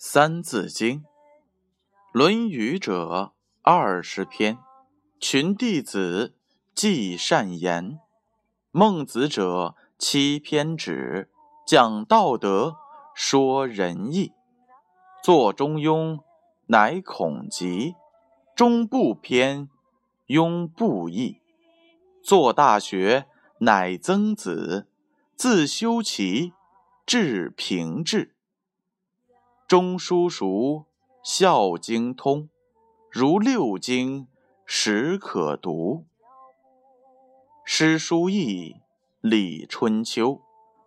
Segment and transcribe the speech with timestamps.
[0.00, 1.00] 三字经，
[2.12, 4.56] 《论语》者二十篇，
[5.18, 6.36] 群弟子
[6.72, 7.98] 记善言；
[8.70, 11.28] 孟子者七篇止，
[11.66, 12.76] 讲道德，
[13.12, 14.30] 说仁义。
[15.20, 16.20] 作中庸，
[16.66, 17.96] 乃孔伋；
[18.54, 19.68] 中不偏，
[20.28, 21.40] 庸不义。
[22.22, 23.26] 作大学，
[23.58, 24.86] 乃曾子；
[25.34, 26.52] 自修齐，
[27.04, 28.36] 至平治。
[29.68, 30.86] 中书熟，
[31.22, 32.48] 孝经通，
[33.10, 34.26] 如六经，
[34.64, 36.06] 始可读。
[37.66, 38.76] 诗书易，
[39.20, 40.40] 礼春秋，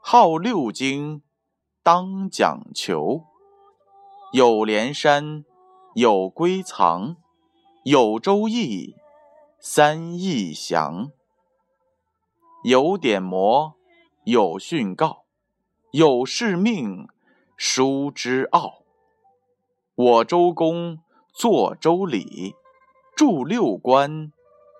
[0.00, 1.20] 号六经，
[1.82, 3.24] 当讲求。
[4.32, 5.44] 有连山，
[5.92, 7.16] 有归藏，
[7.84, 8.96] 有周易，
[9.60, 11.10] 三易详。
[12.64, 13.74] 有典谟，
[14.24, 15.26] 有训告，
[15.90, 17.06] 有誓命。
[17.64, 18.82] 书之奥，
[19.94, 20.98] 我周公
[21.32, 22.56] 作周礼，
[23.16, 24.32] 著六官，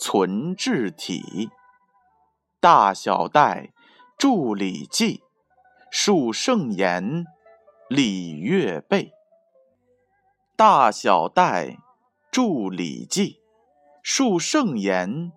[0.00, 1.50] 存治体。
[2.58, 3.72] 大小戴
[4.18, 5.22] 著礼记，
[5.88, 7.24] 述圣言，
[7.88, 9.12] 礼乐备。
[10.56, 11.78] 大小戴
[12.32, 13.40] 著礼记，
[14.02, 15.30] 述圣言，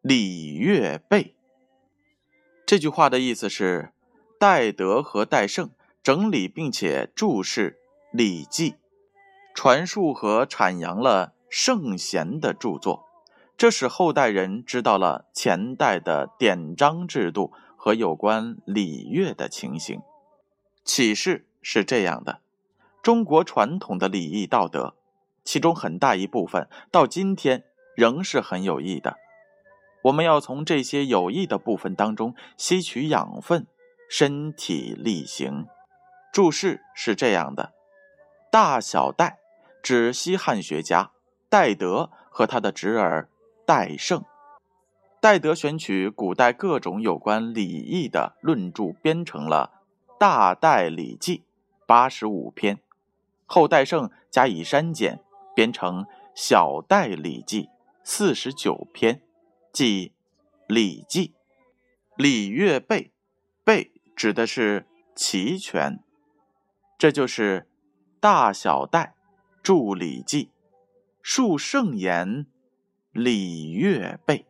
[0.00, 1.36] 礼乐备。
[2.66, 3.92] 这句话的意思是，
[4.40, 5.70] 戴德和戴胜。
[6.06, 7.72] 整理并且注释
[8.16, 8.70] 《礼记》，
[9.52, 13.04] 传述和阐扬了圣贤的著作，
[13.56, 20.00] 这使后代人知道了前代的典章制度和有关礼乐的情形。
[20.84, 22.38] 启示是这样的：
[23.02, 24.94] 中国传统的礼义道德，
[25.42, 27.64] 其中很大一部分到今天
[27.96, 29.16] 仍是很有益的。
[30.02, 33.66] 我们要从这些有益的部分当中吸取养分，
[34.08, 35.66] 身体力行。
[36.36, 37.72] 注释是这样的：
[38.52, 39.38] 大小戴
[39.82, 41.12] 指西汉学家
[41.48, 43.30] 戴德和他的侄儿
[43.64, 44.22] 戴胜。
[45.18, 49.80] 戴德选取古代各种有关礼义的论著，编成了
[50.18, 51.38] 《大戴礼记》
[51.86, 52.80] 八十五篇。
[53.46, 55.18] 后戴胜加以删减，
[55.54, 56.04] 编成
[56.34, 57.62] 《小戴礼记》
[58.04, 59.22] 四十九篇，
[59.72, 60.12] 即
[60.74, 61.28] 《礼记》。
[62.14, 63.10] 礼乐备，
[63.64, 65.98] 备指的是齐全。
[66.98, 67.68] 这就是
[68.20, 69.14] 大小戴
[69.62, 70.46] 著《礼记》，
[71.22, 72.46] 述圣言，
[73.12, 74.46] 礼乐备。